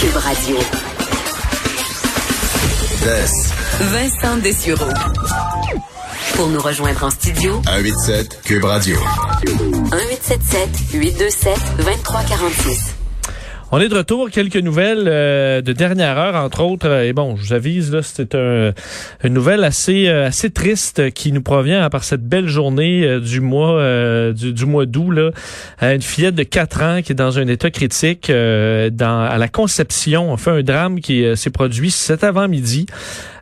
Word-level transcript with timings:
Cube 0.00 0.16
Radio. 0.16 0.56
Vincent 3.80 4.36
Dessureau. 4.36 4.92
Pour 6.36 6.46
nous 6.48 6.60
rejoindre 6.60 7.02
en 7.02 7.10
studio, 7.10 7.60
187 7.64 8.42
Cube 8.44 8.64
Radio. 8.64 8.96
1877 9.42 10.68
827 10.92 11.58
2346. 11.78 12.97
On 13.70 13.80
est 13.80 13.88
de 13.88 13.94
retour. 13.94 14.30
Quelques 14.30 14.56
nouvelles 14.56 15.04
euh, 15.08 15.60
de 15.60 15.74
dernière 15.74 16.16
heure, 16.16 16.36
entre 16.36 16.62
autres. 16.62 16.90
et 17.02 17.12
bon, 17.12 17.36
je 17.36 17.42
vous 17.42 17.52
avise, 17.52 17.92
là, 17.92 18.00
c'est 18.02 18.34
un, 18.34 18.72
une 19.22 19.34
nouvelle 19.34 19.62
assez 19.62 20.08
euh, 20.08 20.28
assez 20.28 20.48
triste 20.48 21.10
qui 21.10 21.32
nous 21.32 21.42
provient 21.42 21.84
hein, 21.84 21.90
par 21.90 22.02
cette 22.02 22.26
belle 22.26 22.48
journée 22.48 23.04
euh, 23.04 23.20
du 23.20 23.42
mois 23.42 24.32
du, 24.32 24.64
mois 24.64 24.86
d'août. 24.86 25.10
Là, 25.10 25.32
une 25.94 26.00
fillette 26.00 26.34
de 26.34 26.44
4 26.44 26.82
ans 26.82 27.02
qui 27.02 27.12
est 27.12 27.14
dans 27.14 27.38
un 27.38 27.46
état 27.46 27.70
critique 27.70 28.30
à 28.30 29.38
la 29.38 29.48
conception. 29.48 30.32
On 30.32 30.38
fait 30.38 30.50
un 30.50 30.62
drame 30.62 31.00
qui 31.00 31.26
s'est 31.36 31.50
produit 31.50 31.90
cet 31.90 32.24
avant-midi. 32.24 32.86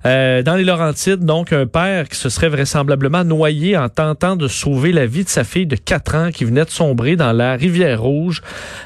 Euh, 0.07 0.43
dans 0.43 0.55
les 0.55 0.63
Laurentides, 0.63 1.25
donc, 1.25 1.53
un 1.53 1.67
père 1.67 2.09
qui 2.09 2.17
se 2.17 2.29
serait 2.29 2.49
vraisemblablement 2.49 3.25
noyé 3.25 3.77
en 3.77 3.89
tentant 3.89 4.37
de 4.37 4.47
sauver 4.47 4.93
la 4.93 5.05
vie 5.05 5.25
de 5.25 5.29
sa 5.29 5.43
fille 5.43 5.67
de 5.67 5.75
4 5.75 6.15
ans 6.15 6.31
qui 6.31 6.45
venait 6.45 6.65
de 6.65 6.71
sombrer 6.71 7.17
dans 7.17 7.33
la 7.33 7.57
rivière 7.57 8.01
Rouge. 8.01 8.41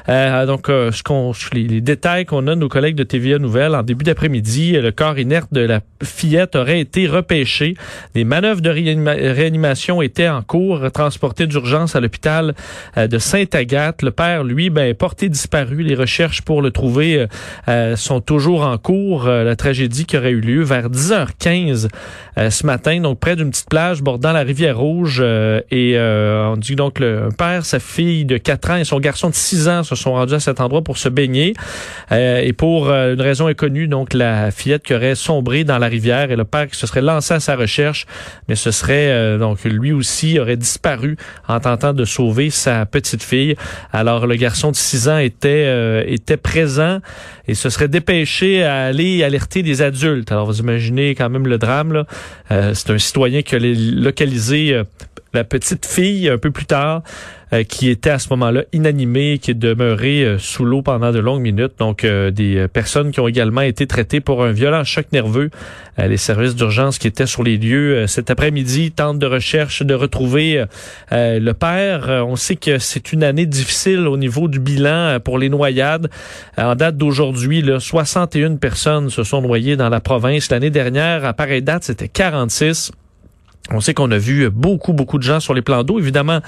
Euh, 0.09 0.47
donc, 0.47 0.67
euh, 0.67 0.91
ce 0.91 1.03
qu'on, 1.03 1.31
les, 1.53 1.79
détails 1.79 2.25
qu'on 2.25 2.47
a 2.47 2.55
de 2.55 2.59
nos 2.59 2.69
collègues 2.69 2.95
de 2.95 3.03
TVA 3.03 3.37
Nouvelles 3.37 3.75
en 3.75 3.83
début 3.83 4.03
d'après-midi, 4.03 4.71
le 4.71 4.91
corps 4.91 5.19
inerte 5.19 5.53
de 5.53 5.61
la 5.61 5.81
fillette 6.01 6.55
aurait 6.55 6.79
été 6.79 7.05
repêché. 7.05 7.75
Des 8.15 8.23
manœuvres 8.23 8.61
de 8.61 8.69
réanimation 8.71 10.01
étaient 10.01 10.29
en 10.29 10.41
cours, 10.41 10.91
transporté 10.91 11.45
d'urgence 11.45 11.95
à 11.95 11.99
l'hôpital 11.99 12.55
de 12.97 13.17
Sainte-Agathe. 13.19 14.01
Le 14.01 14.11
père, 14.11 14.43
lui, 14.43 14.71
ben, 14.71 14.95
porté 14.95 15.29
disparu. 15.29 15.83
Les 15.83 15.95
recherches 15.95 16.41
pour 16.41 16.63
le 16.63 16.71
trouver 16.71 17.27
sont 17.95 18.21
toujours 18.21 18.63
en 18.63 18.77
cours. 18.77 19.25
la 19.25 19.55
tragédie 19.55 20.05
qui 20.05 20.17
aurait 20.17 20.31
eu 20.31 20.41
lieu 20.41 20.63
vers 20.63 20.89
10 20.89 21.10
10h15 21.11 21.87
euh, 22.37 22.49
ce 22.49 22.65
matin, 22.65 22.99
donc 23.01 23.19
près 23.19 23.35
d'une 23.35 23.49
petite 23.49 23.69
plage 23.69 24.01
bordant 24.01 24.31
la 24.31 24.41
rivière 24.41 24.77
Rouge. 24.77 25.19
Euh, 25.21 25.61
et 25.69 25.97
euh, 25.97 26.53
on 26.53 26.57
dit 26.57 26.75
donc 26.75 26.99
le 26.99 27.29
père, 27.37 27.65
sa 27.65 27.79
fille 27.79 28.25
de 28.25 28.37
4 28.37 28.71
ans 28.71 28.75
et 28.77 28.83
son 28.85 28.99
garçon 28.99 29.29
de 29.29 29.35
6 29.35 29.67
ans 29.67 29.83
se 29.83 29.95
sont 29.95 30.13
rendus 30.13 30.33
à 30.33 30.39
cet 30.39 30.61
endroit 30.61 30.81
pour 30.81 30.97
se 30.97 31.09
baigner. 31.09 31.53
et 32.11 32.53
pour 32.53 32.89
une 32.91 33.21
raison 33.21 33.47
inconnue, 33.47 33.87
donc 33.87 34.13
la 34.13 34.51
fillette 34.51 34.83
qui 34.83 34.93
aurait 34.93 35.15
sombré 35.15 35.63
dans 35.63 35.77
la 35.77 35.87
rivière 35.87 36.31
et 36.31 36.35
le 36.35 36.45
père 36.45 36.67
qui 36.67 36.77
se 36.77 36.87
serait 36.87 37.01
lancé 37.01 37.33
à 37.33 37.39
sa 37.39 37.55
recherche, 37.55 38.05
mais 38.47 38.55
ce 38.55 38.71
serait 38.71 39.37
donc 39.37 39.63
lui 39.63 39.91
aussi 39.91 40.39
aurait 40.39 40.57
disparu 40.57 41.17
en 41.47 41.59
tentant 41.59 41.93
de 41.93 42.05
sauver 42.05 42.49
sa 42.49 42.85
petite 42.85 43.23
fille. 43.23 43.55
Alors 43.91 44.27
le 44.27 44.35
garçon 44.35 44.71
de 44.71 44.75
6 44.75 45.09
ans 45.09 45.17
était 45.17 46.11
était 46.11 46.37
présent 46.37 46.99
et 47.47 47.53
se 47.53 47.69
serait 47.69 47.87
dépêché 47.87 48.63
à 48.63 48.85
aller 48.85 49.23
alerter 49.23 49.63
des 49.63 49.81
adultes. 49.81 50.31
Alors 50.31 50.45
vous 50.45 50.59
imaginez 50.59 51.00
quand 51.09 51.29
même 51.29 51.47
le 51.47 51.57
drame. 51.57 52.05
Euh, 52.51 52.73
c'est 52.73 52.91
un 52.91 52.97
citoyen 52.97 53.41
qui 53.41 53.55
a 53.55 53.59
localisé 53.59 54.73
euh, 54.73 54.83
la 55.33 55.43
petite 55.43 55.85
fille 55.85 56.29
un 56.29 56.37
peu 56.37 56.51
plus 56.51 56.65
tard, 56.65 57.03
euh, 57.53 57.63
qui 57.63 57.89
était 57.89 58.09
à 58.09 58.19
ce 58.19 58.29
moment-là 58.31 58.63
inanimée, 58.73 59.39
qui 59.39 59.51
est 59.51 59.55
demeurée 59.55 60.35
sous 60.39 60.65
l'eau 60.65 60.81
pendant 60.81 61.11
de 61.11 61.19
longues 61.19 61.41
minutes. 61.41 61.73
Donc, 61.79 62.05
des 62.05 62.67
personnes 62.71 63.11
qui 63.11 63.19
ont 63.19 63.27
également 63.27 63.61
été 63.61 63.87
traitées 63.87 64.19
pour 64.19 64.43
un 64.43 64.51
violent 64.51 64.83
choc 64.83 65.07
nerveux. 65.11 65.49
les 65.97 66.17
services 66.17 66.55
d'urgence 66.55 66.97
qui 66.97 67.07
étaient 67.07 67.25
sur 67.25 67.43
les 67.43 67.57
lieux 67.57 68.07
cet 68.07 68.29
après-midi 68.29 68.91
tentent 68.91 69.19
de 69.19 69.25
recherche 69.25 69.83
de 69.83 69.93
retrouver 69.93 70.65
le 71.11 71.51
père. 71.51 72.25
on 72.27 72.35
sait 72.35 72.55
que 72.55 72.77
c'est 72.77 73.11
une 73.11 73.23
année 73.23 73.45
difficile 73.45 74.07
au 74.07 74.17
niveau 74.17 74.47
du 74.47 74.59
bilan 74.59 75.19
pour 75.23 75.37
les 75.37 75.49
noyades. 75.49 76.09
en 76.57 76.75
date 76.75 76.97
d'aujourd'hui, 76.97 77.63
61 77.79 78.55
personnes 78.55 79.09
se 79.09 79.23
sont 79.23 79.41
noyées 79.41 79.75
dans 79.75 79.89
la 79.89 79.99
province. 79.99 80.49
L'année 80.49 80.69
dernière, 80.69 81.25
à 81.25 81.33
pareille 81.33 81.61
date, 81.61 81.83
c'était 81.83 82.07
46. 82.07 82.91
On 83.69 83.79
sait 83.79 83.93
qu'on 83.93 84.09
a 84.11 84.17
vu 84.17 84.49
beaucoup, 84.49 84.91
beaucoup 84.91 85.17
de 85.17 85.23
gens 85.23 85.39
sur 85.39 85.53
les 85.53 85.61
plans 85.61 85.83
d'eau. 85.83 85.99
Évidemment, 85.99 86.39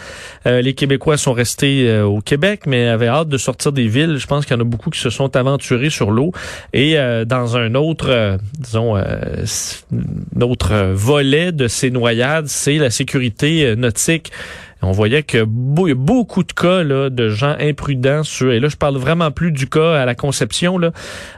euh, 0.48 0.62
les 0.62 0.74
Québécois 0.74 1.18
sont 1.18 1.34
restés 1.34 1.88
euh, 1.88 2.04
au 2.04 2.22
Québec, 2.22 2.62
mais 2.66 2.88
avaient 2.88 3.08
hâte 3.08 3.30
de 3.30 3.38
sortir 3.38 3.72
des 3.72 3.88
villes. 3.88 4.18
Je 4.18 4.26
pense 4.26 4.46
qu'il 4.46 4.56
y 4.56 4.58
en 4.58 4.62
a 4.62 4.66
beaucoup 4.66 4.90
qui 4.90 5.00
se 5.00 5.10
sont 5.10 5.36
aventurés 5.36 5.92
sur 5.92 6.12
l'eau. 6.12 6.32
Et 6.74 6.98
euh, 6.98 7.24
dans 7.24 7.56
un 7.56 7.76
autre, 7.76 8.38
disons, 8.58 8.96
autre 10.42 10.92
volet 10.94 11.52
de 11.52 11.68
ces 11.68 11.92
noyades, 11.92 12.48
c'est 12.48 12.78
la 12.78 12.90
sécurité 12.90 13.76
nautique. 13.76 14.32
On 14.84 14.92
voyait 14.92 15.24
que 15.24 15.44
beaucoup 15.44 16.44
de 16.44 16.52
cas 16.52 16.84
de 16.84 17.30
gens 17.30 17.56
imprudents 17.60 18.24
sur 18.24 18.52
et 18.52 18.60
là 18.60 18.68
je 18.68 18.76
parle 18.76 18.98
vraiment 18.98 19.32
plus 19.32 19.52
du 19.52 19.68
cas 19.68 19.94
à 19.94 20.06
la 20.06 20.14
conception 20.14 20.78
là, 20.78 20.92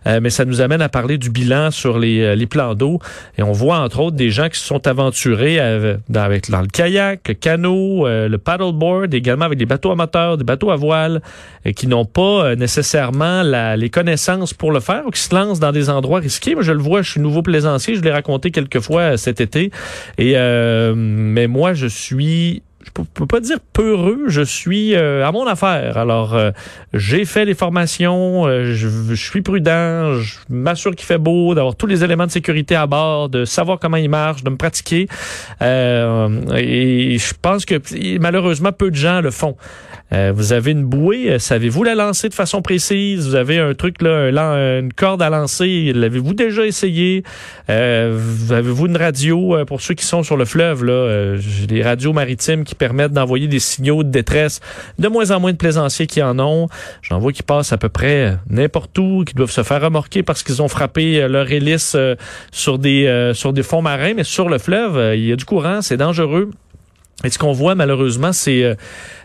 euh, 0.07 0.19
mais 0.22 0.31
ça 0.31 0.45
nous 0.45 0.61
amène 0.61 0.81
à 0.81 0.89
parler 0.89 1.17
du 1.17 1.29
bilan 1.29 1.69
sur 1.69 2.00
les, 2.00 2.22
euh, 2.22 2.35
les 2.35 2.47
plans 2.47 2.73
d'eau 2.73 3.00
et 3.38 3.44
on 3.44 3.51
voit 3.51 3.78
entre 3.78 4.00
autres 4.00 4.16
des 4.16 4.31
gens 4.31 4.50
qui 4.50 4.59
se 4.59 4.66
sont 4.66 4.88
aventurés 4.88 5.59
avec 5.59 6.50
dans 6.50 6.61
le 6.61 6.67
kayak, 6.67 7.28
le 7.28 7.34
canot, 7.35 8.07
euh, 8.07 8.28
le 8.28 8.38
paddleboard, 8.39 9.13
également 9.13 9.45
avec 9.45 9.59
des 9.59 9.67
bateaux 9.67 9.91
amateurs, 9.91 10.38
des 10.38 10.44
bateaux 10.44 10.72
à 10.72 10.75
voile 10.75 11.22
et 11.66 11.73
qui 11.73 11.88
n'ont 11.88 12.05
pas 12.05 12.55
nécessairement 12.55 13.44
les 13.75 13.89
connaissances 13.89 14.53
pour 14.53 14.72
le 14.72 14.79
faire 14.79 15.03
ou 15.05 15.11
qui 15.11 15.22
se 15.22 15.34
lancent 15.34 15.59
dans 15.59 15.72
des 15.72 15.89
endroits 15.89 16.19
risqués. 16.19 16.55
Moi 16.55 16.63
je 16.63 16.72
le 16.72 16.81
vois, 16.81 17.03
je 17.03 17.11
suis 17.11 17.22
nouveau 17.22 17.44
plaisancier, 17.44 17.95
je 17.95 18.01
l'ai 18.01 18.11
raconté 18.11 18.50
quelques 18.50 18.79
fois 18.79 19.17
cet 19.17 19.39
été 19.39 19.72
et 20.17 20.35
mais 20.95 21.47
moi 21.47 21.73
je 21.73 21.88
suis 21.88 22.63
je 22.85 22.91
peux 22.91 23.25
pas 23.25 23.40
dire 23.40 23.57
peureux, 23.73 24.25
je 24.28 24.41
suis 24.41 24.96
euh, 24.96 25.25
à 25.25 25.31
mon 25.31 25.47
affaire. 25.47 25.97
Alors, 25.97 26.35
euh, 26.35 26.51
j'ai 26.94 27.25
fait 27.25 27.46
les 27.46 27.56
formations, 27.56 28.46
euh, 28.46 28.73
je, 28.73 29.16
suis 29.16 29.41
prudent, 29.41 30.13
je 30.19 30.35
m'assure 30.50 30.96
qu'il 30.96 31.06
fait 31.06 31.18
beau, 31.18 31.56
d'avoir 31.56 31.75
tous 31.75 31.88
les 31.88 32.03
éléments 32.03 32.28
de 32.28 32.31
sécurité 32.31 32.75
à 32.75 32.85
bord, 32.85 33.29
de 33.29 33.44
savoir 33.44 33.79
comment 33.79 33.97
il 33.97 34.09
marche, 34.09 34.44
de 34.44 34.50
me 34.50 34.56
pratiquer. 34.56 35.07
et 35.62 37.18
je 37.18 37.34
pense 37.41 37.66
que 37.66 37.81
malheureusement, 38.19 38.72
peu 38.72 38.91
de 38.91 38.96
gens 38.96 39.22
le 39.22 39.31
font. 39.31 39.57
vous 40.12 40.53
avez 40.53 40.72
une 40.72 40.85
bouée, 40.85 41.40
savez-vous 41.40 41.84
la 41.84 41.96
lancer 41.96 42.29
de 42.29 42.34
façon 42.34 42.62
précise? 42.62 43.28
Vous 43.28 43.35
avez 43.35 43.59
un 43.59 43.73
truc, 43.73 44.02
là, 44.02 44.79
une 44.79 44.94
corde 44.94 45.22
à 45.22 45.29
lancer, 45.29 45.91
l'avez-vous 45.94 46.34
déjà 46.34 46.66
essayé? 46.66 47.23
avez-vous 47.67 48.85
une 48.85 48.97
radio 48.97 49.66
pour 49.66 49.81
ceux 49.81 49.96
qui 49.96 50.06
sont 50.06 50.23
sur 50.23 50.38
le 50.38 50.46
fleuve? 50.46 50.84
là, 50.84 51.35
des 51.67 51.81
radios 51.81 52.13
maritimes 52.13 52.63
permettent 52.75 53.13
d'envoyer 53.13 53.47
des 53.47 53.59
signaux 53.59 54.03
de 54.03 54.09
détresse. 54.09 54.61
De 54.99 55.07
moins 55.07 55.31
en 55.31 55.39
moins 55.39 55.51
de 55.51 55.57
plaisanciers 55.57 56.07
qui 56.07 56.21
en 56.21 56.39
ont. 56.39 56.67
J'en 57.01 57.19
vois 57.19 57.31
qui 57.31 57.43
passent 57.43 57.73
à 57.73 57.77
peu 57.77 57.89
près 57.89 58.37
n'importe 58.49 58.97
où, 58.97 59.23
qui 59.25 59.33
doivent 59.33 59.51
se 59.51 59.63
faire 59.63 59.81
remorquer 59.81 60.23
parce 60.23 60.43
qu'ils 60.43 60.61
ont 60.61 60.67
frappé 60.67 61.21
euh, 61.21 61.27
leur 61.27 61.51
hélice 61.51 61.93
euh, 61.95 62.15
sur 62.51 62.79
des 62.79 63.07
euh, 63.07 63.33
sur 63.33 63.53
des 63.53 63.63
fonds 63.63 63.81
marins, 63.81 64.13
mais 64.15 64.23
sur 64.23 64.49
le 64.49 64.57
fleuve, 64.57 65.15
il 65.15 65.25
y 65.25 65.31
a 65.31 65.35
du 65.35 65.45
courant, 65.45 65.81
c'est 65.81 65.97
dangereux. 65.97 66.51
Et 67.23 67.29
ce 67.29 67.39
qu'on 67.39 67.53
voit 67.53 67.75
malheureusement, 67.75 68.33
c'est 68.33 68.75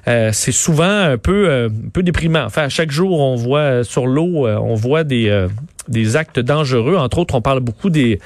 c'est 0.06 0.52
souvent 0.52 0.84
un 0.84 1.18
peu 1.18 1.50
un 1.50 1.68
peu 1.92 2.02
déprimant. 2.02 2.44
Enfin, 2.44 2.68
chaque 2.68 2.90
jour, 2.90 3.20
on 3.20 3.36
voit 3.36 3.84
sur 3.84 4.06
l'eau, 4.06 4.46
on 4.46 4.74
voit 4.74 5.04
des 5.04 5.46
des 5.88 6.16
actes 6.16 6.38
dangereux. 6.38 6.96
Entre 6.96 7.18
autres, 7.18 7.34
on 7.34 7.42
parle 7.42 7.60
beaucoup 7.60 7.90
des 7.90 8.20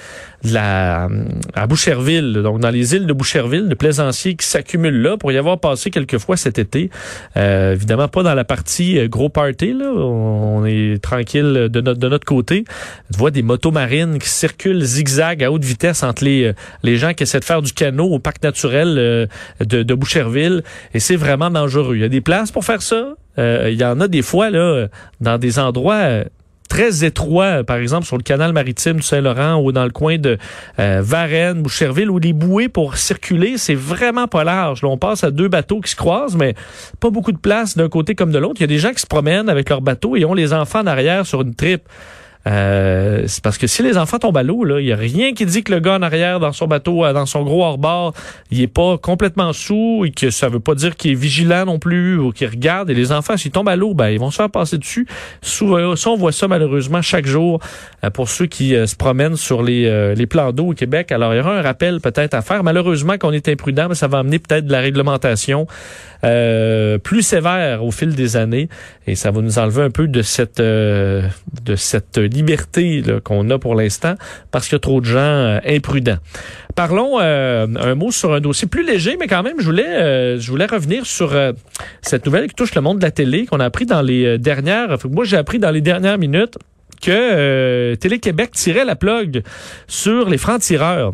de 0.44 0.52
la 0.52 1.08
à 1.54 1.66
Boucherville, 1.66 2.34
donc 2.42 2.60
dans 2.60 2.70
les 2.70 2.94
îles 2.94 3.06
de 3.06 3.12
Boucherville, 3.12 3.68
de 3.68 3.74
plaisanciers 3.74 4.34
qui 4.34 4.46
s'accumulent 4.46 5.00
là 5.00 5.16
pour 5.16 5.32
y 5.32 5.38
avoir 5.38 5.58
passé 5.58 5.90
quelques 5.90 6.18
fois 6.18 6.36
cet 6.36 6.58
été. 6.58 6.90
Euh, 7.36 7.72
évidemment 7.72 8.08
pas 8.08 8.22
dans 8.22 8.34
la 8.34 8.44
partie 8.44 8.98
euh, 8.98 9.08
gros 9.08 9.30
party 9.30 9.72
là, 9.72 9.90
on 9.90 10.64
est 10.66 11.02
tranquille 11.02 11.68
de 11.70 11.80
notre 11.80 11.98
de 11.98 12.08
notre 12.08 12.26
côté. 12.26 12.64
Tu 13.10 13.18
vois 13.18 13.30
des 13.30 13.42
motos 13.42 13.70
marines 13.70 14.18
qui 14.18 14.28
circulent 14.28 14.82
zigzag 14.82 15.42
à 15.42 15.50
haute 15.50 15.64
vitesse 15.64 16.02
entre 16.02 16.24
les 16.24 16.44
euh, 16.44 16.52
les 16.82 16.96
gens 16.96 17.14
qui 17.14 17.22
essaient 17.22 17.40
de 17.40 17.44
faire 17.44 17.62
du 17.62 17.72
canot 17.72 18.06
au 18.06 18.18
parc 18.18 18.42
naturel 18.42 18.94
de, 18.94 19.82
de 19.82 19.94
Boucherville 19.94 20.62
et 20.92 21.00
c'est 21.00 21.16
vraiment 21.16 21.50
dangereux. 21.50 21.73
Il 21.92 22.00
y 22.00 22.04
a 22.04 22.08
des 22.08 22.20
places 22.20 22.50
pour 22.50 22.64
faire 22.64 22.82
ça. 22.82 23.14
il 23.38 23.74
y 23.80 23.84
en 23.84 24.00
a 24.00 24.08
des 24.08 24.22
fois 24.22 24.50
là 24.50 24.86
dans 25.20 25.38
des 25.38 25.58
endroits 25.58 26.24
très 26.68 27.04
étroit, 27.04 27.62
par 27.62 27.76
exemple 27.76 28.06
sur 28.06 28.16
le 28.16 28.22
canal 28.22 28.52
maritime 28.52 28.96
du 28.96 29.02
Saint-Laurent 29.02 29.62
ou 29.62 29.72
dans 29.72 29.84
le 29.84 29.90
coin 29.90 30.18
de 30.18 30.38
euh, 30.78 31.00
Varennes, 31.04 31.62
Boucherville, 31.62 32.10
où 32.10 32.18
les 32.18 32.32
bouées 32.32 32.68
pour 32.68 32.96
circuler, 32.96 33.58
c'est 33.58 33.74
vraiment 33.74 34.26
pas 34.26 34.44
large. 34.44 34.82
Là, 34.82 34.88
on 34.88 34.98
passe 34.98 35.24
à 35.24 35.30
deux 35.30 35.48
bateaux 35.48 35.80
qui 35.80 35.90
se 35.90 35.96
croisent, 35.96 36.36
mais 36.36 36.54
pas 37.00 37.10
beaucoup 37.10 37.32
de 37.32 37.38
place 37.38 37.76
d'un 37.76 37.88
côté 37.88 38.14
comme 38.14 38.32
de 38.32 38.38
l'autre. 38.38 38.56
Il 38.56 38.62
y 38.62 38.64
a 38.64 38.68
des 38.68 38.78
gens 38.78 38.92
qui 38.92 39.00
se 39.00 39.06
promènent 39.06 39.48
avec 39.48 39.68
leur 39.68 39.82
bateau 39.82 40.16
et 40.16 40.24
ont 40.24 40.34
les 40.34 40.52
enfants 40.52 40.80
en 40.80 40.86
arrière 40.86 41.26
sur 41.26 41.42
une 41.42 41.54
tripe. 41.54 41.88
Euh, 42.46 43.24
c'est 43.26 43.42
parce 43.42 43.58
que 43.58 43.66
si 43.66 43.82
les 43.82 43.96
enfants 43.96 44.18
tombent 44.18 44.36
à 44.36 44.42
l'eau, 44.42 44.78
il 44.78 44.86
y 44.86 44.92
a 44.92 44.96
rien 44.96 45.32
qui 45.32 45.46
dit 45.46 45.62
que 45.62 45.72
le 45.72 45.80
gars 45.80 45.94
en 45.94 46.02
arrière 46.02 46.40
dans 46.40 46.52
son 46.52 46.66
bateau, 46.66 47.10
dans 47.12 47.26
son 47.26 47.42
gros 47.42 47.64
hors-bord, 47.64 48.12
il 48.50 48.60
est 48.60 48.66
pas 48.66 48.98
complètement 48.98 49.52
sous 49.52 50.04
et 50.04 50.10
que 50.10 50.30
ça 50.30 50.48
veut 50.48 50.60
pas 50.60 50.74
dire 50.74 50.96
qu'il 50.96 51.12
est 51.12 51.16
vigilant 51.16 51.64
non 51.64 51.78
plus 51.78 52.18
ou 52.18 52.32
qu'il 52.32 52.48
regarde. 52.48 52.90
Et 52.90 52.94
les 52.94 53.12
enfants, 53.12 53.36
s'ils 53.36 53.50
tombent 53.50 53.68
à 53.68 53.76
l'eau, 53.76 53.94
ben 53.94 54.08
ils 54.10 54.18
vont 54.18 54.30
se 54.30 54.36
faire 54.36 54.50
passer 54.50 54.78
dessus. 54.78 55.06
Souvent, 55.42 55.96
ça, 55.96 56.10
on 56.10 56.16
voit 56.16 56.32
ça 56.32 56.48
malheureusement 56.48 57.02
chaque 57.02 57.26
jour 57.26 57.60
pour 58.12 58.28
ceux 58.28 58.46
qui 58.46 58.70
se 58.86 58.96
promènent 58.96 59.36
sur 59.36 59.62
les, 59.62 60.14
les 60.14 60.26
plans 60.26 60.52
d'eau 60.52 60.68
au 60.68 60.74
Québec. 60.74 61.12
Alors 61.12 61.34
il 61.34 61.38
y 61.38 61.40
aura 61.40 61.58
un 61.58 61.62
rappel 61.62 62.00
peut-être 62.00 62.34
à 62.34 62.42
faire. 62.42 62.62
Malheureusement 62.62 63.16
qu'on 63.18 63.32
est 63.32 63.48
imprudent, 63.48 63.88
mais 63.88 63.94
ça 63.94 64.08
va 64.08 64.18
amener 64.18 64.38
peut-être 64.38 64.66
de 64.66 64.72
la 64.72 64.80
réglementation 64.80 65.66
euh, 66.24 66.96
plus 66.98 67.22
sévère 67.22 67.84
au 67.84 67.90
fil 67.90 68.14
des 68.14 68.36
années 68.36 68.68
et 69.06 69.14
ça 69.14 69.30
va 69.30 69.42
nous 69.42 69.58
enlever 69.58 69.82
un 69.82 69.90
peu 69.90 70.08
de 70.08 70.22
cette 70.22 70.58
euh, 70.60 71.28
de 71.62 71.76
cette 71.76 72.16
liberté 72.34 73.02
qu'on 73.24 73.48
a 73.50 73.58
pour 73.58 73.74
l'instant 73.74 74.14
parce 74.50 74.66
qu'il 74.66 74.74
y 74.74 74.76
a 74.76 74.80
trop 74.80 75.00
de 75.00 75.06
gens 75.06 75.18
euh, 75.18 75.58
imprudents. 75.66 76.18
Parlons 76.74 77.18
un 77.20 77.94
mot 77.94 78.10
sur 78.10 78.34
un 78.34 78.40
dossier 78.40 78.66
plus 78.66 78.84
léger, 78.84 79.16
mais 79.18 79.28
quand 79.28 79.44
même, 79.44 79.60
je 79.60 79.64
voulais 79.64 80.40
je 80.40 80.50
voulais 80.50 80.66
revenir 80.66 81.06
sur 81.06 81.32
cette 82.02 82.26
nouvelle 82.26 82.48
qui 82.48 82.54
touche 82.56 82.74
le 82.74 82.80
monde 82.80 82.98
de 82.98 83.04
la 83.04 83.12
télé 83.12 83.46
qu'on 83.46 83.60
a 83.60 83.64
appris 83.64 83.86
dans 83.86 84.02
les 84.02 84.38
dernières. 84.38 84.96
Moi, 85.08 85.24
j'ai 85.24 85.36
appris 85.36 85.60
dans 85.60 85.70
les 85.70 85.80
dernières 85.80 86.18
minutes 86.18 86.58
que 87.00 87.94
Télé-Québec 87.94 88.50
tirait 88.50 88.84
la 88.84 88.96
plug 88.96 89.44
sur 89.86 90.28
les 90.28 90.38
francs-tireurs. 90.38 91.12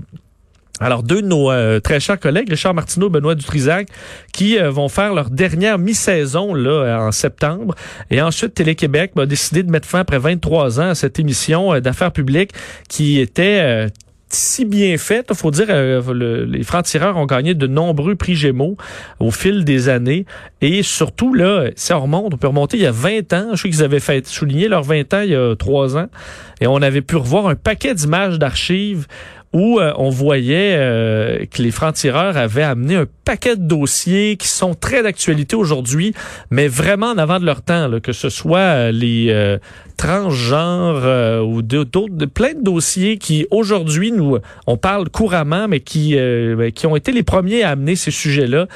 Alors, 0.82 1.02
deux 1.02 1.20
de 1.20 1.26
nos 1.26 1.50
euh, 1.50 1.78
très 1.78 2.00
chers 2.00 2.18
collègues, 2.18 2.48
Richard 2.48 2.72
Martineau, 2.72 3.10
Benoît 3.10 3.34
Dutrisac, 3.34 3.88
qui 4.32 4.58
euh, 4.58 4.70
vont 4.70 4.88
faire 4.88 5.12
leur 5.12 5.28
dernière 5.28 5.78
mi-saison 5.78 6.54
là 6.54 6.70
euh, 6.70 6.96
en 7.08 7.12
septembre. 7.12 7.74
Et 8.10 8.22
ensuite, 8.22 8.54
Télé-Québec 8.54 9.12
a 9.18 9.26
décidé 9.26 9.62
de 9.62 9.70
mettre 9.70 9.86
fin 9.86 10.00
après 10.00 10.18
23 10.18 10.80
ans 10.80 10.88
à 10.88 10.94
cette 10.94 11.18
émission 11.18 11.78
d'affaires 11.80 12.12
publiques 12.12 12.52
qui 12.88 13.20
était 13.20 13.88
si 14.30 14.64
bien 14.64 14.96
faite. 14.96 15.26
Il 15.30 15.36
faut 15.36 15.50
dire, 15.50 15.66
les 16.14 16.62
francs-tireurs 16.62 17.16
ont 17.16 17.26
gagné 17.26 17.54
de 17.54 17.66
nombreux 17.66 18.14
prix 18.14 18.34
Gémeaux 18.34 18.76
au 19.18 19.30
fil 19.30 19.64
des 19.64 19.88
années. 19.88 20.24
Et 20.62 20.82
surtout, 20.82 21.34
là, 21.34 21.70
on 21.90 22.00
remonte, 22.00 22.34
on 22.34 22.36
peut 22.38 22.48
remonter 22.48 22.78
il 22.78 22.84
y 22.84 22.86
a 22.86 22.92
20 22.92 23.32
ans. 23.32 23.48
Je 23.52 23.62
sais 23.62 23.70
qu'ils 23.70 23.82
avaient 23.82 24.00
fait 24.00 24.26
souligner 24.26 24.68
leurs 24.68 24.84
20 24.84 25.14
ans 25.14 25.20
il 25.20 25.30
y 25.30 25.34
a 25.34 25.54
3 25.56 25.98
ans. 25.98 26.08
Et 26.60 26.66
on 26.66 26.76
avait 26.76 27.02
pu 27.02 27.16
revoir 27.16 27.48
un 27.48 27.54
paquet 27.54 27.94
d'images 27.94 28.38
d'archives 28.38 29.06
où 29.52 29.80
euh, 29.80 29.92
on 29.96 30.10
voyait 30.10 30.76
euh, 30.78 31.44
que 31.50 31.60
les 31.60 31.72
francs-tireurs 31.72 32.36
avaient 32.36 32.62
amené 32.62 32.94
un 32.94 33.06
paquet 33.24 33.56
de 33.56 33.62
dossiers 33.62 34.36
qui 34.36 34.46
sont 34.46 34.74
très 34.74 35.02
d'actualité 35.02 35.56
aujourd'hui, 35.56 36.14
mais 36.50 36.68
vraiment 36.68 37.08
en 37.08 37.18
avant 37.18 37.40
de 37.40 37.46
leur 37.46 37.62
temps, 37.62 37.88
là, 37.88 37.98
que 37.98 38.12
ce 38.12 38.28
soit 38.28 38.58
euh, 38.58 38.92
les 38.92 39.58
transgenres 39.96 41.44
ou 41.46 41.62
d'autres, 41.62 42.26
plein 42.26 42.54
de 42.54 42.62
dossiers 42.62 43.18
qui 43.18 43.46
aujourd'hui 43.50 44.12
nous 44.12 44.38
on 44.66 44.78
parle 44.78 45.10
couramment, 45.10 45.68
mais 45.68 45.80
qui 45.80 46.14
ben, 46.14 46.72
qui 46.72 46.86
ont 46.86 46.96
été 46.96 47.12
les 47.12 47.22
premiers 47.22 47.62
à 47.62 47.70
amener 47.70 47.96
ces 47.96 48.10
sujets-là. 48.10 48.66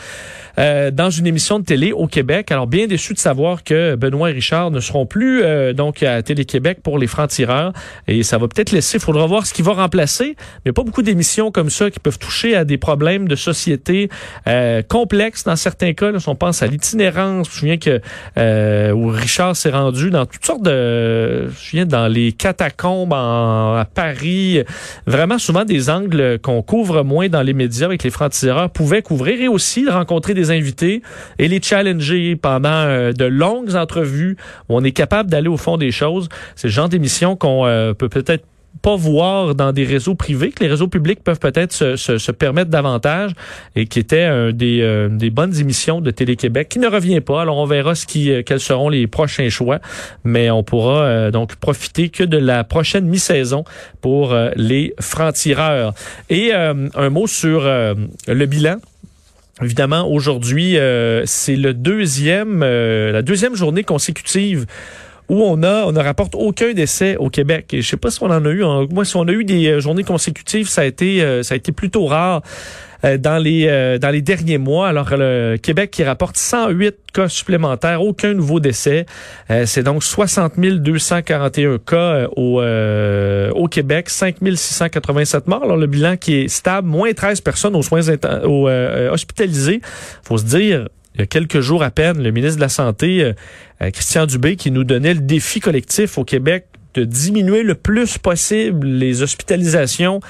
Euh, 0.59 0.91
dans 0.91 1.11
une 1.11 1.27
émission 1.27 1.59
de 1.59 1.65
télé 1.65 1.93
au 1.93 2.07
Québec. 2.07 2.53
Alors, 2.53 2.67
bien 2.67 2.87
déçu 2.87 3.13
de 3.13 3.19
savoir 3.19 3.65
que 3.65 3.97
Benoît 3.97 4.31
et 4.31 4.35
Richard 4.35 4.71
ne 4.71 4.81
seront 4.81 5.07
plus 5.07 5.43
euh, 5.43 5.73
donc 5.73 6.03
à 6.03 6.23
Télé-Québec 6.23 6.79
pour 6.83 6.99
les 6.99 7.07
francs-tireurs. 7.07 7.73
Et 8.07 8.23
ça 8.23 8.39
va 8.39 8.49
peut-être 8.49 8.71
laisser, 8.71 8.99
il 8.99 9.01
faudra 9.01 9.27
voir 9.27 9.47
ce 9.47 9.55
qui 9.55 9.63
va 9.63 9.73
remplacer. 9.73 10.37
Mais 10.65 10.73
pas 10.73 10.83
beaucoup 10.83 11.03
d'émissions 11.03 11.51
comme 11.51 11.71
ça 11.71 11.91
qui 11.91 11.99
peuvent 11.99 12.19
toucher 12.19 12.55
à 12.55 12.65
des 12.65 12.79
problèmes 12.79 13.27
de 13.27 13.37
société 13.37 14.09
euh, 14.47 14.83
complexes 14.83 15.45
dans 15.45 15.57
certains 15.57 15.93
cas. 15.93 16.11
Là, 16.11 16.19
on 16.27 16.35
pense 16.35 16.63
à 16.63 16.67
l'itinérance. 16.67 17.49
Je 17.49 17.53
me 17.53 17.77
souviens 17.77 17.79
que 17.79 18.93
où 18.93 19.09
Richard 19.09 19.57
s'est 19.57 19.71
rendu 19.71 20.11
dans 20.11 20.27
toutes 20.27 20.45
sortes 20.45 20.63
de... 20.63 21.45
Je 21.45 21.47
me 21.47 21.51
souviens 21.55 21.87
dans 21.87 22.07
les 22.07 22.33
catacombes 22.33 23.13
à 23.13 23.87
Paris. 23.93 24.63
Vraiment 25.07 25.39
souvent 25.39 25.65
des 25.65 25.91
angles 25.91 26.39
qu'on 26.41 26.63
couvre 26.63 27.03
moins 27.03 27.29
dans 27.29 27.43
les 27.43 27.55
médias 27.55 27.87
avec 27.87 28.03
les 28.03 28.11
francs-tireurs 28.11 28.71
pouvaient 28.71 29.03
couvrir 29.03 29.41
et 29.41 29.49
aussi 29.49 29.89
rencontrer 29.89 30.35
des 30.35 30.44
invités 30.51 31.03
et 31.39 31.49
les 31.49 31.61
challenger 31.63 32.37
pendant 32.37 32.69
euh, 32.69 33.13
de 33.13 33.25
longues 33.25 33.75
entrevues 33.75 34.37
où 34.69 34.77
on 34.77 34.85
est 34.85 34.93
capable 34.93 35.31
d'aller 35.31 35.49
au 35.49 35.57
fond 35.57 35.77
des 35.77 35.91
choses. 35.91 36.29
C'est 36.57 36.69
le 36.69 36.73
genre 36.73 36.89
d'émission 36.89 37.37
qu'on 37.37 37.67
euh, 37.67 37.95
peut 37.95 38.09
peut-être 38.09 38.45
pas 38.83 38.97
voir 38.97 39.55
dans 39.55 39.73
des 39.73 39.85
réseaux 39.85 40.17
privés, 40.17 40.51
que 40.51 40.63
les 40.63 40.69
réseaux 40.69 40.89
publics 40.89 41.23
peuvent 41.23 41.39
peut-être 41.39 41.73
se, 41.73 41.97
se, 41.97 42.33
permettre 42.33 42.71
davantage 42.71 43.31
et 43.77 43.87
qui 43.87 44.01
était 44.01 44.25
un 44.25 44.53
des, 44.53 44.81
euh, 44.83 45.09
des 45.09 45.31
bonnes 45.31 45.57
émissions 45.59 46.01
de 46.01 46.11
Télé-Québec 46.11 46.69
qui 46.69 46.81
ne 46.81 46.89
revient 46.89 47.21
pas. 47.21 47.43
Alors 47.43 47.57
on 47.57 47.67
verra 47.67 47.95
ce 47.95 48.05
qui, 48.05 48.33
quels 48.45 48.61
seront 48.61 48.89
les 48.89 49.07
prochains 49.07 49.49
choix, 49.49 49.79
mais 50.25 50.51
on 50.51 50.65
pourra 50.65 51.31
donc 51.31 51.55
profiter 51.57 52.09
que 52.09 52.25
de 52.25 52.37
la 52.37 52.65
prochaine 52.65 53.07
mi-saison 53.07 53.65
pour 54.01 54.37
les 54.57 54.93
francs-tireurs. 55.01 55.95
Et 56.29 56.53
un 56.53 57.11
mot 57.11 57.27
sur 57.29 57.63
le 57.63 58.47
bilan 58.47 58.77
Évidemment, 59.63 60.11
aujourd'hui, 60.11 60.79
euh, 60.79 61.23
c'est 61.27 61.57
euh, 61.57 63.13
la 63.13 63.23
deuxième 63.23 63.55
journée 63.55 63.85
consécutive 63.85 64.67
où 65.29 65.43
on 65.43 65.63
a, 65.63 65.91
ne 65.91 66.01
rapporte 66.01 66.35
aucun 66.35 66.73
décès 66.73 67.17
au 67.17 67.31
Québec. 67.31 67.73
Et 67.73 67.81
je 67.81 67.89
sais 67.89 67.97
pas 67.97 68.11
si 68.11 68.23
on 68.23 68.31
en 68.31 68.45
a 68.45 68.51
eu. 68.51 68.63
moi, 68.91 69.05
si 69.05 69.17
on 69.17 69.27
a 69.29 69.33
eu 69.33 69.45
des 69.45 69.69
euh, 69.69 69.81
journées 69.81 70.03
consécutives, 70.03 70.69
ça 70.69 70.83
a 70.83 70.85
été 70.85 71.73
plutôt 71.75 72.07
rare. 72.07 72.43
Euh, 73.05 73.19
dans 73.19 73.37
les 73.39 73.67
euh, 73.69 73.99
dans 73.99 74.11
les 74.11 74.23
derniers 74.23 74.59
mois. 74.59 74.89
Alors 74.89 75.09
le 75.11 75.57
Québec 75.57 75.91
qui 75.91 76.05
rapporte 76.05 76.37
108 76.37 76.97
cas 77.13 77.29
supplémentaires, 77.29 78.03
aucun 78.03 78.33
nouveau 78.33 78.61
décès. 78.61 79.05
Euh, 79.51 79.67
c'est 79.67 79.83
donc 79.83 80.03
60 80.03 80.59
241 80.59 81.79
cas 81.79 82.29
au 82.37 82.63
au 82.63 83.69
Québec, 83.69 84.09
5 84.09 84.37
687 84.55 85.47
morts. 85.49 85.65
Alors 85.65 85.77
le 85.77 85.87
bilan 85.87 86.17
qui 86.17 86.37
est 86.37 86.49
stable, 86.49 86.89
moins 86.89 87.13
13 87.13 87.41
personnes 87.43 87.77
aux 87.77 87.83
soins 87.83 88.01
aux, 88.45 88.69
hospitalisés. 89.11 89.81
Faut 90.23 90.39
se 90.39 90.45
dire 90.45 90.89
il 91.15 91.21
y 91.21 91.23
a 91.23 91.27
quelques 91.27 91.61
jours 91.61 91.83
à 91.83 91.91
peine, 91.91 92.23
le 92.23 92.31
ministre 92.31 92.57
de 92.57 92.63
la 92.63 92.69
Santé, 92.69 93.33
Christian 93.81 94.27
Dubé, 94.27 94.57
qui 94.57 94.71
nous 94.71 94.83
donnait 94.83 95.15
le 95.15 95.21
défi 95.21 95.61
collectif 95.61 96.19
au 96.19 96.25
Québec 96.25 96.67
de 96.95 97.05
diminuer 97.05 97.63
le 97.63 97.75
plus 97.75 98.19
possible 98.19 98.87
les 98.87 99.23
hospitalisations 99.23 100.21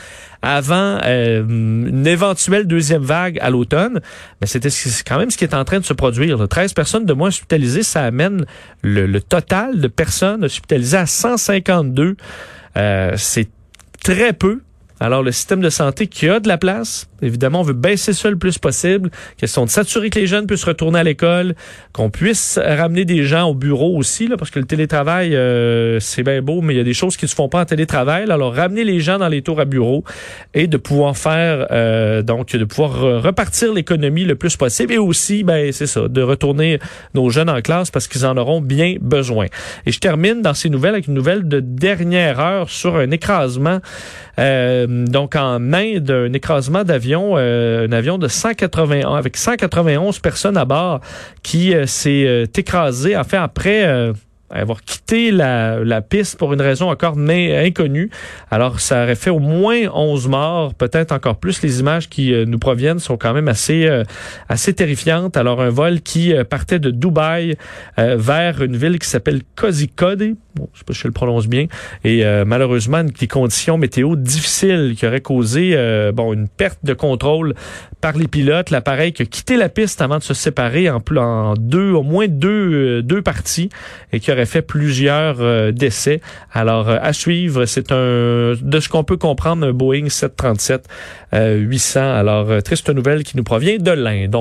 avant 0.42 0.98
euh, 1.04 1.42
une 1.42 2.06
éventuelle 2.06 2.66
deuxième 2.66 3.02
vague 3.02 3.38
à 3.40 3.50
l'automne. 3.50 4.00
Mais 4.40 4.46
c'était 4.46 4.68
quand 5.06 5.18
même 5.18 5.30
ce 5.30 5.38
qui 5.38 5.44
est 5.44 5.54
en 5.54 5.64
train 5.64 5.80
de 5.80 5.84
se 5.84 5.94
produire. 5.94 6.46
13 6.48 6.74
personnes 6.74 7.06
de 7.06 7.12
moins 7.12 7.28
hospitalisées, 7.28 7.82
ça 7.82 8.04
amène 8.04 8.44
le, 8.82 9.20
total 9.20 9.80
de 9.80 9.88
personnes 9.88 10.44
hospitalisées 10.44 10.98
à 10.98 11.06
152. 11.06 12.16
Euh, 12.76 13.12
c'est 13.16 13.48
très 14.02 14.32
peu. 14.32 14.60
Alors, 15.00 15.22
le 15.22 15.32
système 15.32 15.60
de 15.60 15.70
santé 15.70 16.06
qui 16.06 16.28
a 16.28 16.40
de 16.40 16.48
la 16.48 16.58
place, 16.58 17.08
Évidemment, 17.24 17.60
on 17.60 17.64
veut 17.64 17.72
baisser 17.72 18.12
ça 18.12 18.30
le 18.30 18.36
plus 18.36 18.58
possible. 18.58 19.10
Question 19.36 19.64
de 19.64 19.70
s'assurer 19.70 20.10
que 20.10 20.18
les 20.18 20.26
jeunes 20.26 20.46
puissent 20.46 20.64
retourner 20.64 20.98
à 20.98 21.02
l'école, 21.02 21.54
qu'on 21.92 22.10
puisse 22.10 22.58
ramener 22.62 23.04
des 23.04 23.24
gens 23.24 23.48
au 23.48 23.54
bureau 23.54 23.96
aussi, 23.96 24.28
là, 24.28 24.36
parce 24.36 24.50
que 24.50 24.58
le 24.58 24.66
télétravail, 24.66 25.34
euh, 25.34 26.00
c'est 26.00 26.22
bien 26.22 26.42
beau, 26.42 26.60
mais 26.60 26.74
il 26.74 26.76
y 26.76 26.80
a 26.80 26.84
des 26.84 26.94
choses 26.94 27.16
qui 27.16 27.24
ne 27.24 27.30
se 27.30 27.34
font 27.34 27.48
pas 27.48 27.62
en 27.62 27.64
télétravail. 27.64 28.30
Alors, 28.30 28.54
ramener 28.54 28.84
les 28.84 29.00
gens 29.00 29.18
dans 29.18 29.28
les 29.28 29.42
tours 29.42 29.60
à 29.60 29.64
bureau 29.64 30.04
et 30.52 30.66
de 30.66 30.76
pouvoir 30.76 31.16
faire, 31.16 31.66
euh, 31.70 32.22
donc, 32.22 32.54
de 32.54 32.64
pouvoir 32.64 33.22
repartir 33.22 33.72
l'économie 33.72 34.24
le 34.24 34.34
plus 34.34 34.56
possible 34.56 34.92
et 34.92 34.98
aussi, 34.98 35.44
ben, 35.44 35.72
c'est 35.72 35.86
ça, 35.86 36.08
de 36.08 36.22
retourner 36.22 36.78
nos 37.14 37.30
jeunes 37.30 37.50
en 37.50 37.60
classe 37.60 37.90
parce 37.90 38.08
qu'ils 38.08 38.26
en 38.26 38.36
auront 38.36 38.60
bien 38.60 38.96
besoin. 39.00 39.46
Et 39.86 39.92
je 39.92 39.98
termine 39.98 40.42
dans 40.42 40.54
ces 40.54 40.68
nouvelles 40.68 40.94
avec 40.94 41.06
une 41.06 41.14
nouvelle 41.14 41.48
de 41.48 41.60
dernière 41.60 42.40
heure 42.40 42.70
sur 42.70 42.96
un 42.96 43.10
écrasement, 43.10 43.80
euh, 44.38 44.86
donc 45.06 45.36
en 45.36 45.72
Inde, 45.72 46.10
un 46.10 46.32
écrasement 46.32 46.84
d'avion 46.84 47.13
euh, 47.14 47.86
un 47.86 47.92
avion 47.92 48.18
de 48.18 48.28
181 48.28 49.14
avec 49.14 49.36
191 49.36 50.18
personnes 50.18 50.56
à 50.56 50.64
bord 50.64 51.00
qui 51.42 51.74
euh, 51.74 51.86
s'est 51.86 52.24
euh, 52.26 52.46
écrasé 52.56 53.16
en 53.16 53.24
fait 53.24 53.36
après 53.36 54.12
avoir 54.60 54.82
quitté 54.82 55.30
la, 55.30 55.80
la, 55.84 56.00
piste 56.00 56.38
pour 56.38 56.52
une 56.52 56.60
raison 56.60 56.90
encore 56.90 57.16
inconnue. 57.18 58.10
Alors, 58.50 58.80
ça 58.80 59.02
aurait 59.02 59.16
fait 59.16 59.30
au 59.30 59.40
moins 59.40 59.88
11 59.92 60.28
morts, 60.28 60.74
peut-être 60.74 61.12
encore 61.12 61.36
plus. 61.36 61.62
Les 61.62 61.80
images 61.80 62.08
qui 62.08 62.32
euh, 62.32 62.44
nous 62.46 62.58
proviennent 62.58 62.98
sont 62.98 63.16
quand 63.16 63.34
même 63.34 63.48
assez, 63.48 63.86
euh, 63.86 64.04
assez 64.48 64.72
terrifiantes. 64.72 65.36
Alors, 65.36 65.60
un 65.60 65.70
vol 65.70 66.00
qui 66.00 66.32
euh, 66.32 66.44
partait 66.44 66.78
de 66.78 66.90
Dubaï 66.90 67.56
vers 67.96 68.62
une 68.62 68.76
ville 68.76 68.98
qui 68.98 69.08
s'appelle 69.08 69.42
Kozhikode. 69.56 70.34
Bon, 70.54 70.68
je 70.72 70.78
sais 70.78 70.84
pas 70.84 70.92
si 70.92 71.00
je 71.00 71.08
le 71.08 71.12
prononce 71.12 71.46
bien. 71.46 71.66
Et 72.04 72.24
malheureusement, 72.44 73.02
des 73.04 73.26
conditions 73.26 73.78
météo 73.78 74.16
difficiles 74.16 74.94
qui 74.96 75.06
auraient 75.06 75.20
causé 75.20 75.76
bon 76.14 76.32
une 76.32 76.48
perte 76.48 76.78
de 76.82 76.94
contrôle 76.94 77.54
par 78.00 78.16
les 78.16 78.28
pilotes. 78.28 78.70
L'appareil 78.70 79.12
qui 79.12 79.22
a 79.22 79.26
quitté 79.26 79.56
la 79.56 79.68
piste 79.68 80.00
avant 80.02 80.18
de 80.18 80.22
se 80.22 80.34
séparer 80.34 80.90
en, 80.90 81.02
en 81.16 81.54
deux, 81.54 81.92
au 81.92 82.02
moins 82.02 82.28
deux, 82.28 83.02
deux 83.02 83.22
parties 83.22 83.68
et 84.12 84.20
qui 84.20 84.30
aurait 84.30 84.43
fait 84.44 84.62
plusieurs 84.62 85.36
euh, 85.40 85.72
décès. 85.72 86.20
Alors, 86.52 86.88
euh, 86.88 86.96
à 87.00 87.12
suivre, 87.12 87.66
c'est 87.66 87.92
un, 87.92 88.54
de 88.60 88.80
ce 88.80 88.88
qu'on 88.88 89.04
peut 89.04 89.16
comprendre, 89.16 89.66
un 89.66 89.72
Boeing 89.72 90.08
737 90.08 90.88
800. 91.32 92.00
Euh, 92.00 92.20
Alors, 92.20 92.62
triste 92.62 92.90
nouvelle 92.90 93.24
qui 93.24 93.36
nous 93.36 93.44
provient 93.44 93.78
de 93.78 93.90
l'Inde. 93.90 94.34